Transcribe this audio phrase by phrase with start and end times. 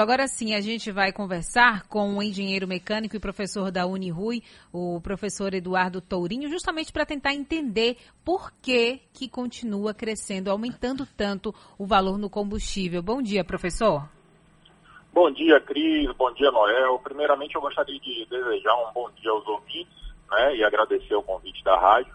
[0.00, 5.00] Agora sim, a gente vai conversar com o engenheiro mecânico e professor da Unirui, o
[5.00, 11.86] professor Eduardo Tourinho, justamente para tentar entender por que, que continua crescendo, aumentando tanto o
[11.86, 13.02] valor no combustível.
[13.02, 14.08] Bom dia, professor.
[15.12, 16.10] Bom dia, Cris.
[16.16, 16.98] Bom dia, Noel.
[16.98, 19.94] Primeiramente, eu gostaria de desejar um bom dia aos ouvintes
[20.30, 22.12] né, e agradecer o convite da rádio.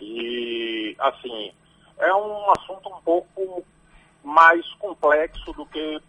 [0.00, 1.52] E, assim,
[1.98, 3.64] é um assunto um pouco
[4.22, 6.00] mais complexo do que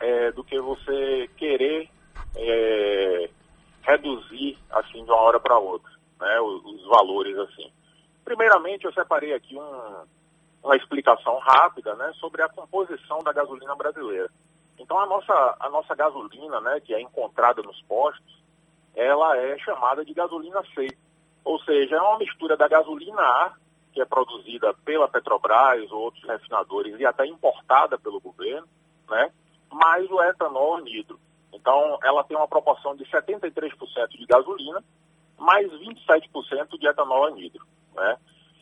[0.00, 1.88] é, do que você querer
[2.36, 3.30] é,
[3.82, 5.90] reduzir assim de uma hora para outra,
[6.20, 7.70] né, os, os, valores assim.
[8.24, 10.04] Primeiramente, eu separei aqui um,
[10.62, 14.28] uma explicação rápida, né, sobre a composição da gasolina brasileira.
[14.78, 18.36] Então, a nossa a nossa gasolina, né, que é encontrada nos postos,
[18.94, 20.88] ela é chamada de gasolina C,
[21.44, 23.52] ou seja, é uma mistura da gasolina A
[23.96, 28.68] que é produzida pela Petrobras ou outros refinadores e até importada pelo governo,
[29.08, 29.32] né?
[29.72, 31.18] Mais o etanol anidro.
[31.52, 34.82] Então, ela tem uma proporção de 73% de gasolina,
[35.38, 37.66] mais 27% de etanol anidro.
[37.94, 38.18] Né?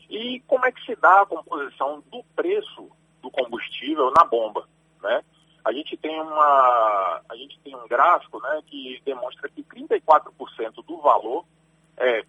[0.09, 2.89] E como é que se dá a composição do preço
[3.21, 4.67] do combustível na bomba?
[5.01, 5.23] Né?
[5.63, 10.97] A gente tem uma, a gente tem um gráfico né, que demonstra que 34% do
[10.97, 11.45] valor
[11.97, 12.23] é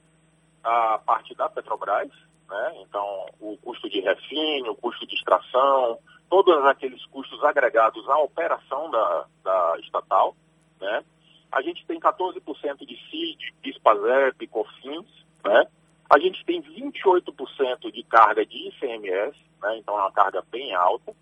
[0.64, 2.11] a parte da Petrobras,
[2.48, 2.72] né?
[2.80, 8.91] então o custo de refino, o custo de extração, todos aqueles custos agregados à operação
[8.91, 10.36] da, da estatal,
[10.80, 11.05] né?
[11.50, 12.41] A gente tem 14%
[12.84, 15.06] de CID, PIS-PASEP, COFINS,
[15.44, 15.66] né?
[16.08, 19.78] A gente tem 28% de carga de ICMS, né?
[19.78, 21.12] então é uma carga bem alta.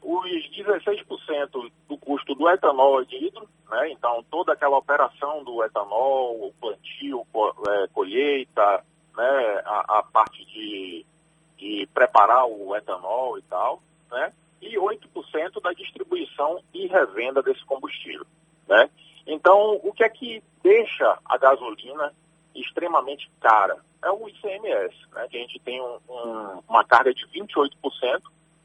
[0.00, 0.24] Os
[0.56, 3.90] 16% do custo do etanol anidro, né?
[3.90, 7.26] então toda aquela operação do etanol, o plantio,
[7.68, 8.84] é, colheita,
[9.16, 9.62] né?
[9.64, 11.04] a, a parte de,
[11.56, 13.82] de preparar o etanol e tal
[14.14, 14.32] né?
[14.60, 18.26] e 8% da distribuição e revenda desse combustível.
[18.66, 18.88] Né?
[19.26, 22.14] Então, o que é que deixa a gasolina
[22.54, 23.76] extremamente cara?
[24.02, 25.26] É o ICMS, né?
[25.28, 28.22] que a gente tem um, um, uma carga de 28%,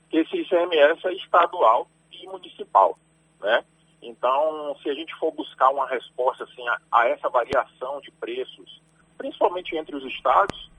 [0.09, 2.97] que esse ICMS é estadual e municipal.
[3.41, 3.63] Né?
[4.01, 8.81] Então, se a gente for buscar uma resposta assim, a, a essa variação de preços,
[9.17, 10.69] principalmente entre os estados,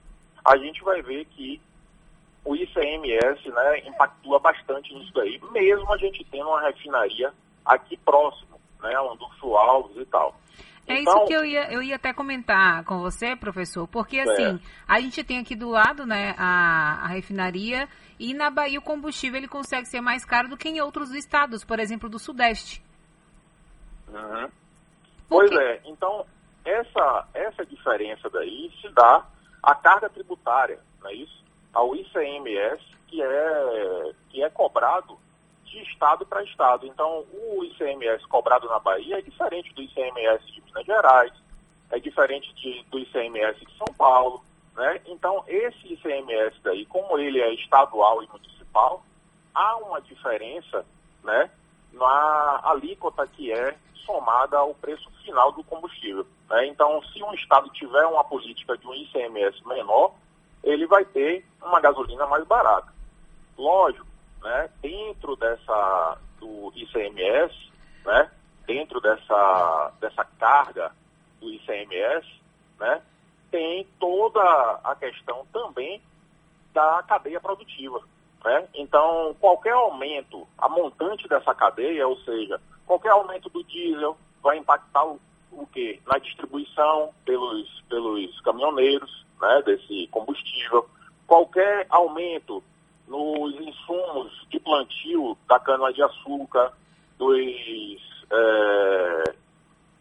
[0.43, 1.61] a gente vai ver que
[2.43, 7.31] o ICMS né, impactua bastante nisso daí, mesmo a gente tendo uma refinaria
[7.65, 8.93] aqui próximo, né,
[9.41, 10.35] do Alves e tal.
[10.87, 14.55] É então, isso que eu ia, eu ia até comentar com você, professor, porque assim,
[14.55, 14.59] é.
[14.87, 17.87] a gente tem aqui do lado, né, a, a refinaria
[18.19, 21.63] e na Bahia o combustível ele consegue ser mais caro do que em outros estados,
[21.63, 22.83] por exemplo, do Sudeste.
[24.09, 24.49] Uhum.
[25.29, 26.25] Pois é, então
[26.65, 29.25] essa, essa diferença daí se dá
[29.63, 31.40] à carga tributária, não é isso?
[31.73, 35.17] Ao ICMS, que é, que é cobrado
[35.65, 36.85] de estado para estado.
[36.85, 41.33] Então, o ICMS cobrado na Bahia é diferente do ICMS de Minas Gerais,
[41.89, 44.43] é diferente de, do ICMS de São Paulo.
[44.75, 45.01] Né?
[45.05, 49.03] Então, esse ICMS daí, como ele é estadual e municipal,
[49.53, 50.85] há uma diferença
[51.23, 51.49] né,
[51.93, 56.25] na alíquota que é somada ao preço final do combustível.
[56.49, 56.67] Né?
[56.67, 60.13] Então, se um estado tiver uma política de um ICMS menor,
[60.63, 62.93] ele vai ter uma gasolina mais barata.
[63.57, 64.07] Lógico,
[64.41, 67.55] né, dentro dessa do ICMS,
[68.05, 68.31] né,
[68.65, 70.91] dentro dessa, dessa carga
[71.39, 72.27] do ICMS,
[72.79, 73.01] né,
[73.51, 74.41] tem toda
[74.83, 76.01] a questão também
[76.73, 78.01] da cadeia produtiva.
[78.43, 78.67] Né?
[78.73, 85.05] Então, qualquer aumento, a montante dessa cadeia, ou seja, qualquer aumento do diesel vai impactar
[85.05, 85.19] o,
[85.51, 85.99] o quê?
[86.07, 90.87] Na distribuição pelos, pelos caminhoneiros, né, desse combustível,
[91.27, 92.63] qualquer aumento
[93.07, 96.71] nos insumos de plantio da cana-de-açúcar,
[97.17, 97.37] dos,
[98.31, 99.23] é,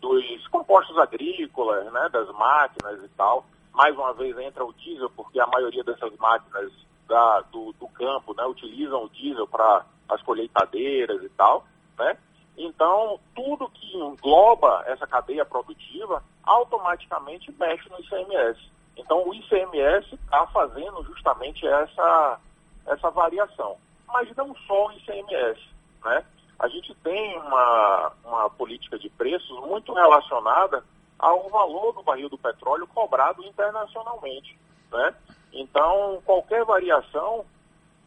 [0.00, 3.44] dos compostos agrícolas, né, das máquinas e tal.
[3.72, 6.72] Mais uma vez entra o diesel, porque a maioria dessas máquinas
[7.08, 11.64] da, do, do campo né, utilizam o diesel para as colheitadeiras e tal.
[11.98, 12.16] Né?
[12.56, 18.60] Então, tudo que engloba essa cadeia produtiva automaticamente mexe no ICMS.
[18.96, 22.40] Então, o ICMS está fazendo justamente essa,
[22.86, 23.76] essa variação.
[24.06, 25.60] Mas não só o ICMS.
[26.04, 26.24] Né?
[26.58, 30.84] A gente tem uma, uma política de preços muito relacionada
[31.18, 34.58] ao valor do barril do petróleo cobrado internacionalmente.
[34.90, 35.14] Né?
[35.52, 37.44] Então, qualquer variação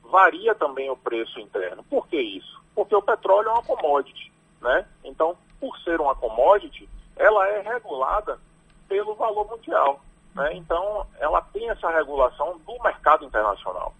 [0.03, 1.83] varia também o preço interno.
[1.83, 2.61] Por que isso?
[2.75, 4.31] Porque o petróleo é uma commodity.
[4.61, 4.85] Né?
[5.03, 8.39] Então, por ser uma commodity, ela é regulada
[8.87, 9.99] pelo valor mundial.
[10.35, 10.55] Né?
[10.55, 13.93] Então, ela tem essa regulação do mercado internacional.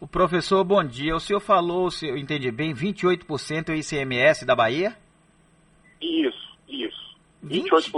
[0.00, 1.14] O professor, bom dia.
[1.14, 4.96] O senhor falou, se eu entendi bem, 28% é o ICMS da Bahia?
[6.00, 7.16] Isso, isso.
[7.44, 7.92] 28%.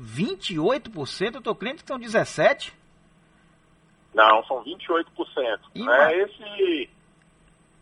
[0.00, 1.34] 28%?
[1.34, 2.72] Eu estou crendo que são 17%.
[4.14, 5.04] Não, são 28%.
[5.74, 6.10] Ima...
[6.10, 6.90] É esse.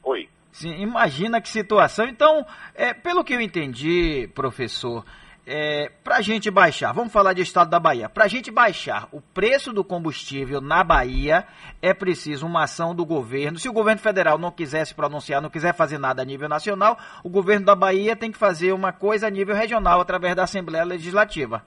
[0.02, 0.28] Oi.
[0.50, 2.06] Sim, imagina que situação.
[2.06, 5.04] Então, é, pelo que eu entendi, professor,
[5.46, 9.08] é, para a gente baixar, vamos falar de estado da Bahia, para a gente baixar
[9.12, 11.46] o preço do combustível na Bahia,
[11.80, 13.58] é preciso uma ação do governo.
[13.58, 16.98] Se o governo federal não quiser se pronunciar, não quiser fazer nada a nível nacional,
[17.22, 20.84] o governo da Bahia tem que fazer uma coisa a nível regional através da Assembleia
[20.84, 21.64] Legislativa.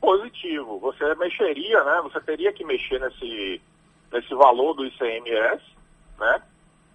[0.00, 0.78] Positivo.
[0.78, 2.00] Você mexeria, né?
[2.04, 3.60] Você teria que mexer nesse,
[4.12, 5.60] nesse valor do ICMS,
[6.20, 6.40] né?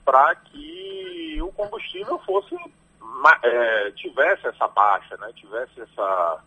[0.06, 2.56] Para que o combustível fosse
[3.44, 6.44] é, tivesse essa baixa, né, tivesse essa,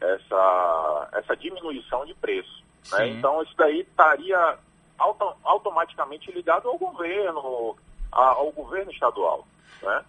[0.00, 2.64] essa, essa diminuição de preço.
[2.92, 3.08] Né?
[3.08, 4.58] Então, isso daí estaria
[4.98, 7.76] auto, automaticamente ligado ao governo,
[8.10, 9.46] ao governo estadual.
[9.82, 10.04] Né?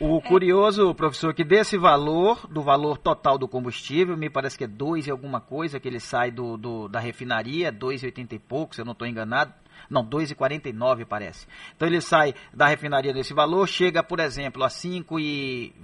[0.00, 4.66] O curioso, professor, que desse valor, do valor total do combustível, me parece que é
[4.66, 8.80] 2 e alguma coisa, que ele sai do, do da refinaria, 2,80 e pouco, se
[8.80, 9.54] eu não estou enganado,
[9.88, 11.46] não, 2,49 parece.
[11.76, 15.74] Então ele sai da refinaria desse valor, chega, por exemplo, a 5,29,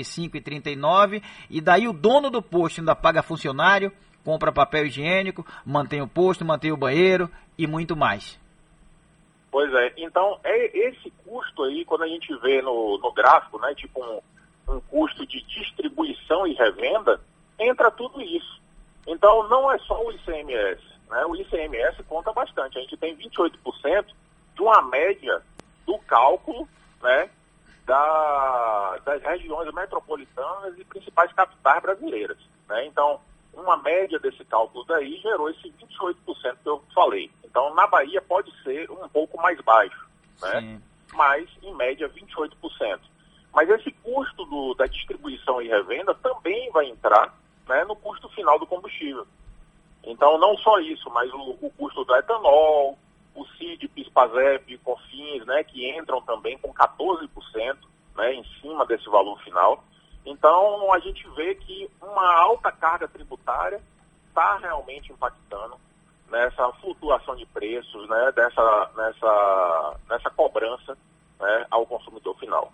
[0.00, 3.92] 5,39 e daí o dono do posto ainda paga funcionário,
[4.24, 8.40] compra papel higiênico, mantém o posto, mantém o banheiro e muito mais.
[9.50, 13.74] Pois é, então é esse custo aí, quando a gente vê no, no gráfico, né,
[13.74, 14.20] tipo um,
[14.74, 17.20] um custo de distribuição e revenda,
[17.58, 18.62] entra tudo isso.
[19.06, 20.80] Então não é só o ICMS,
[21.12, 21.26] né?
[21.26, 22.78] O ICMS conta bastante.
[22.78, 24.06] A gente tem 28%
[24.54, 25.42] de uma média
[25.86, 26.66] do cálculo
[27.02, 27.28] né,
[27.84, 32.38] da, das regiões metropolitanas e principais capitais brasileiras.
[32.66, 32.86] Né?
[32.86, 33.20] Então,
[33.52, 37.30] uma média desse cálculo daí gerou esse 28% que eu falei.
[37.44, 40.08] Então, na Bahia pode ser um pouco mais baixo,
[40.40, 40.80] né?
[41.12, 43.00] mas, em média, 28%.
[43.52, 47.34] Mas esse custo do, da distribuição e revenda também vai entrar
[47.68, 49.26] né, no custo final do combustível.
[50.04, 52.98] Então, não só isso, mas o, o custo do etanol,
[53.34, 57.76] o CID, PIS-PASEP, COFINS, né, que entram também com 14%
[58.16, 59.82] né, em cima desse valor final.
[60.24, 63.80] Então, a gente vê que uma alta carga tributária
[64.28, 65.76] está realmente impactando
[66.30, 70.96] nessa flutuação de preços, né, dessa, nessa, nessa cobrança
[71.38, 72.72] né, ao consumidor final.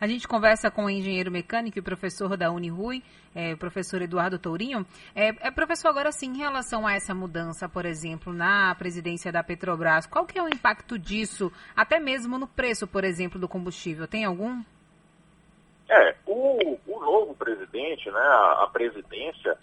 [0.00, 3.02] A gente conversa com o engenheiro mecânico e professor da Unirui,
[3.34, 4.86] é, o professor Eduardo Tourinho.
[5.14, 9.42] É, é, professor, agora sim, em relação a essa mudança, por exemplo, na presidência da
[9.42, 14.06] Petrobras, qual que é o impacto disso, até mesmo no preço, por exemplo, do combustível?
[14.06, 14.62] Tem algum?
[15.88, 19.56] É, o, o novo presidente, né, a, a presidência,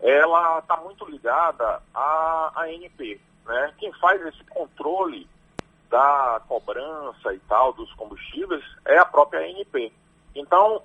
[0.00, 3.20] ela está muito ligada à ANP.
[3.46, 3.74] Né?
[3.78, 5.28] Quem faz esse controle
[5.90, 9.92] da cobrança e tal dos combustíveis é a própria ANP.
[10.34, 10.80] Então,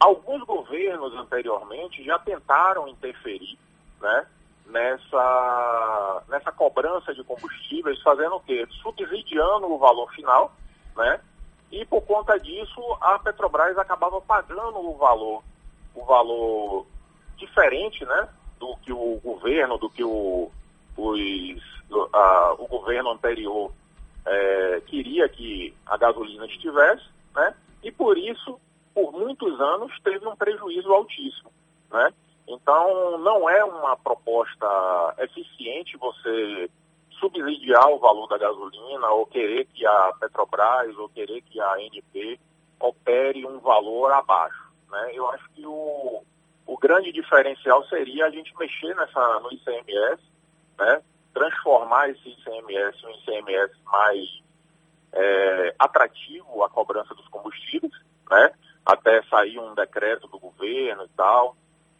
[0.00, 3.56] alguns governos anteriormente já tentaram interferir
[4.00, 4.26] né,
[4.66, 8.66] nessa, nessa cobrança de combustíveis, fazendo o quê?
[8.82, 10.52] Subsidiando o valor final,
[10.96, 11.20] né?
[11.70, 15.42] E por conta disso, a Petrobras acabava pagando o valor,
[15.94, 16.86] o valor
[17.36, 18.28] diferente, né?
[18.58, 20.50] Do que o governo, do que o,
[20.96, 21.62] os,
[22.58, 23.72] o governo anterior
[24.26, 27.04] é, queria que a gasolina estivesse,
[27.34, 27.54] né?
[27.82, 28.58] E por isso,
[28.94, 31.50] por muitos anos, teve um prejuízo altíssimo,
[31.90, 32.12] né?
[32.46, 36.70] Então, não é uma proposta eficiente você
[37.18, 42.38] subsidiar o valor da gasolina ou querer que a Petrobras ou querer que a ANP
[42.80, 45.10] opere um valor abaixo, né?
[45.14, 46.22] Eu acho que o,
[46.66, 50.22] o grande diferencial seria a gente mexer nessa, no ICMS,
[50.78, 51.02] né?
[51.32, 54.42] Transformar esse ICMS em um ICMS mais
[55.12, 57.92] é, atrativo à cobrança dos combustíveis,
[58.30, 58.52] né?
[58.84, 61.56] até sair um decreto do governo e tal,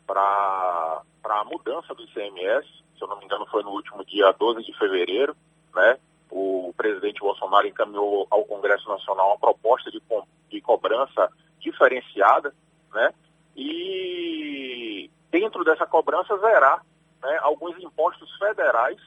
[0.07, 4.65] para a mudança do ICMS, se eu não me engano foi no último dia 12
[4.65, 5.37] de fevereiro,
[5.75, 5.99] né?
[6.31, 10.03] o presidente Bolsonaro encaminhou ao Congresso Nacional uma proposta de,
[10.49, 12.55] de cobrança diferenciada,
[12.93, 13.12] né?
[13.55, 16.85] e dentro dessa cobrança zerar
[17.23, 18.99] né, alguns impostos federais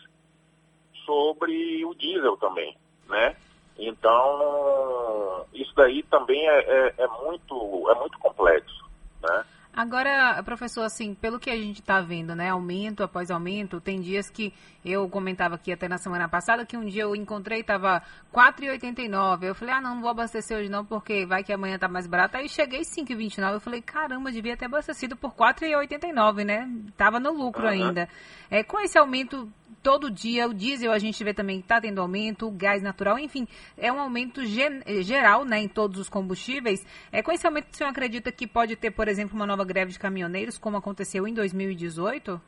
[1.05, 2.75] sobre o diesel também,
[3.07, 3.35] né?
[3.77, 8.85] Então, isso daí também é, é, é muito, é muito complexo,
[9.21, 9.45] né?
[9.75, 14.29] Agora, professor, assim, pelo que a gente está vendo, né, aumento após aumento, tem dias
[14.29, 14.53] que
[14.85, 18.01] eu comentava aqui até na semana passada que um dia eu encontrei estava
[18.33, 19.43] 4,89.
[19.43, 22.07] Eu falei, ah, não, não vou abastecer hoje não, porque vai que amanhã tá mais
[22.07, 22.38] barato.
[22.38, 23.53] Aí cheguei 5,29.
[23.55, 26.71] Eu falei, caramba, devia ter abastecido por 4,89, né?
[26.95, 27.69] Tava no lucro uhum.
[27.69, 28.07] ainda.
[28.50, 29.51] É, com esse aumento
[29.85, 33.19] todo dia, o diesel a gente vê também que está tendo aumento, o gás natural,
[33.19, 36.83] enfim, é um aumento gen geral né, em todos os combustíveis.
[37.11, 39.91] É, com esse aumento, o senhor acredita que pode ter, por exemplo, uma nova greve
[39.91, 42.41] de caminhoneiros, como aconteceu em 2018?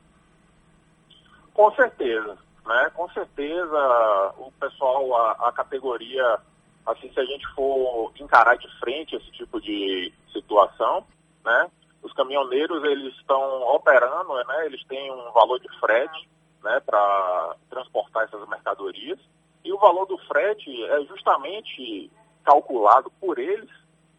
[1.54, 2.90] Com certeza, né?
[2.96, 6.40] Com certeza o pessoal, a, a categoria,
[6.88, 11.06] assim, se a gente for encarar de frente esse tipo de situação,
[11.46, 11.70] né?
[12.02, 14.66] Os caminhoneiros, eles estão operando, né?
[14.66, 16.28] Eles têm um valor de frete,
[16.64, 19.20] né, para transportar essas mercadorias.
[19.64, 22.10] E o valor do frete é justamente
[22.44, 23.70] calculado por eles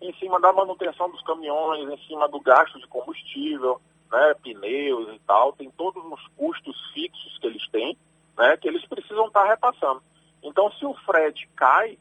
[0.01, 3.81] em cima da manutenção dos caminhões, em cima do gasto de combustível,
[4.11, 5.53] né, pneus e tal.
[5.53, 7.97] Tem todos os custos fixos que eles têm,
[8.37, 10.03] né, que eles precisam estar repassando.
[10.43, 11.99] Então, se o frete cai,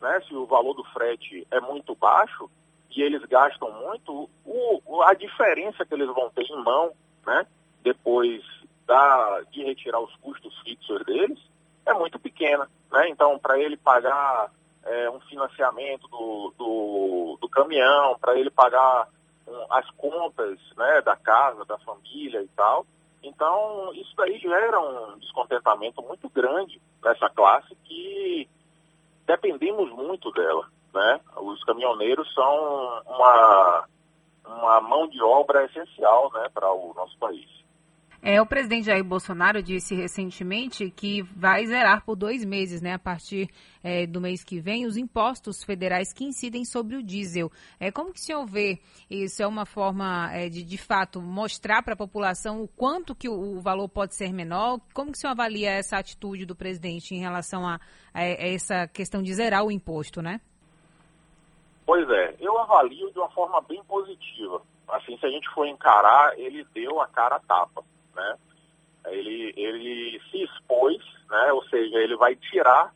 [0.00, 2.50] né, se o valor do frete é muito baixo
[2.90, 6.92] e eles gastam muito, o, a diferença que eles vão ter em mão,
[7.26, 7.46] né,
[7.82, 8.42] depois
[8.88, 11.38] da, de retirar os custos fixos deles
[11.84, 12.68] é muito pequena.
[12.90, 13.10] Né?
[13.10, 14.50] Então, para ele pagar
[14.84, 19.08] é, um financiamento do, do, do caminhão, para ele pagar
[19.46, 22.86] um, as contas né, da casa, da família e tal.
[23.22, 28.48] Então, isso daí gera um descontentamento muito grande nessa classe que
[29.26, 30.66] dependemos muito dela.
[30.94, 31.20] Né?
[31.36, 33.84] Os caminhoneiros são uma,
[34.46, 37.58] uma mão de obra essencial né, para o nosso país.
[38.20, 42.98] É, o presidente Jair Bolsonaro disse recentemente que vai zerar por dois meses, né, a
[42.98, 43.48] partir
[43.82, 47.48] é, do mês que vem, os impostos federais que incidem sobre o diesel.
[47.78, 49.40] É, como que o senhor vê isso?
[49.40, 53.56] É uma forma é, de, de fato, mostrar para a população o quanto que o,
[53.56, 54.80] o, valor pode ser menor?
[54.92, 57.78] Como que o senhor avalia essa atitude do presidente em relação a,
[58.12, 60.40] a, a essa questão de zerar o imposto, né?
[61.86, 64.60] Pois é, eu avalio de uma forma bem positiva.
[64.88, 67.84] Assim, se a gente for encarar, ele deu a cara a tapa?
[69.12, 71.52] Ele, ele se expôs, né?
[71.52, 72.94] Ou seja, ele vai tirar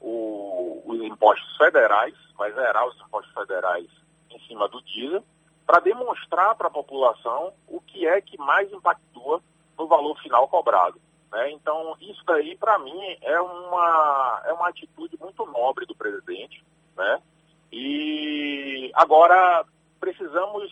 [0.00, 3.88] o, os impostos federais, vai zerar os impostos federais
[4.30, 5.24] em cima do diesel,
[5.66, 9.42] para demonstrar para a população o que é que mais impactua
[9.78, 11.00] no valor final cobrado.
[11.30, 11.50] Né?
[11.52, 16.64] Então, isso daí, para mim, é uma, é uma atitude muito nobre do presidente.
[16.96, 17.22] Né?
[17.72, 19.64] E agora
[19.98, 20.70] precisamos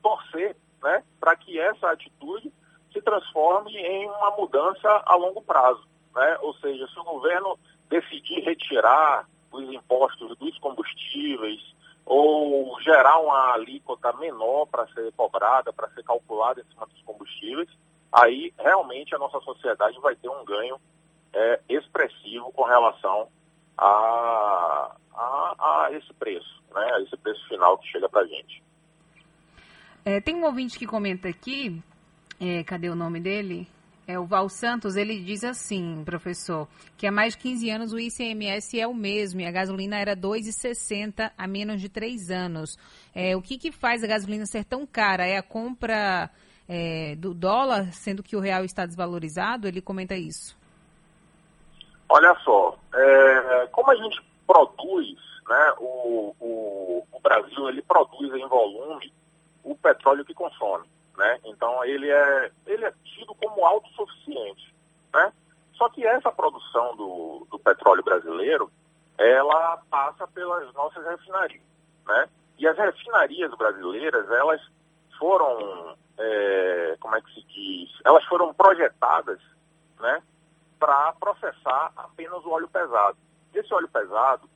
[0.00, 2.52] torcer né, para que essa atitude
[2.92, 5.82] se transforme em uma mudança a longo prazo.
[6.14, 6.38] Né?
[6.42, 7.58] Ou seja, se o governo
[7.88, 11.60] decidir retirar os impostos dos combustíveis
[12.04, 17.68] ou gerar uma alíquota menor para ser cobrada, para ser calculada em cima dos combustíveis,
[18.12, 20.78] aí realmente a nossa sociedade vai ter um ganho
[21.32, 23.28] é, expressivo com relação
[23.76, 26.92] a, a, a, esse preço, né?
[26.94, 28.62] a esse preço final que chega para a gente.
[30.04, 31.82] É, tem um ouvinte que comenta aqui
[32.40, 33.68] é, cadê o nome dele?
[34.08, 37.98] É o Val Santos, ele diz assim, professor, que há mais de 15 anos o
[37.98, 42.78] ICMS é o mesmo e a gasolina era 2,60 há menos de 3 anos.
[43.12, 45.26] É, o que, que faz a gasolina ser tão cara?
[45.26, 46.30] É a compra
[46.68, 49.66] é, do dólar, sendo que o real está desvalorizado?
[49.66, 50.56] Ele comenta isso.
[52.08, 58.46] Olha só, é, como a gente produz, né, o, o, o Brasil ele produz em
[58.46, 59.12] volume
[59.64, 60.86] o petróleo que consome.
[61.16, 61.40] Né?
[61.44, 64.74] Então ele é, ele é tido como autossuficiente.
[65.12, 65.32] Né?
[65.74, 68.70] Só que essa produção do, do petróleo brasileiro,
[69.18, 71.62] ela passa pelas nossas refinarias.
[72.06, 72.28] Né?
[72.58, 74.60] E as refinarias brasileiras, elas
[75.18, 79.40] foram, é, como é que se diz, elas foram projetadas
[80.00, 80.22] né,
[80.78, 83.16] para processar apenas o óleo pesado.
[83.54, 84.48] Esse óleo pesado,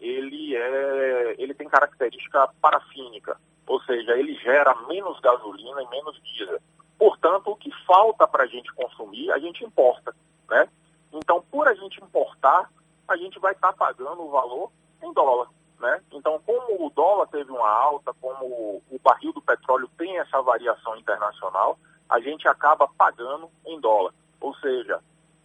[0.00, 3.36] ele, é, ele tem característica parafínica,
[3.70, 6.58] ou seja, ele gera menos gasolina e menos diesel.
[6.98, 10.12] Portanto, o que falta para a gente consumir, a gente importa.
[10.48, 10.68] Né?
[11.12, 12.68] Então, por a gente importar,
[13.06, 15.46] a gente vai estar tá pagando o valor em dólar.
[15.78, 16.02] Né?
[16.10, 20.96] Então, como o dólar teve uma alta, como o barril do petróleo tem essa variação
[20.96, 24.12] internacional, a gente acaba pagando em dólar.
[24.40, 25.00] Ou seja,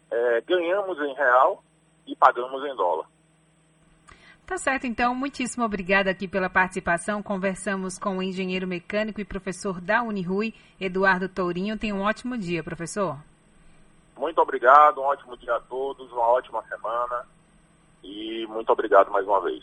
[0.10, 1.64] é, ganhamos em real
[2.08, 3.06] e pagamos em dólar.
[4.46, 7.24] Tá certo, então, muitíssimo obrigada aqui pela participação.
[7.24, 11.80] Conversamos com o engenheiro mecânico e professor da Unirui, Eduardo Tourinho.
[11.80, 13.18] Tenha um ótimo dia, professor.
[14.16, 17.26] Muito obrigado, um ótimo dia a todos, uma ótima semana
[18.04, 19.54] e muito obrigado mais uma vez.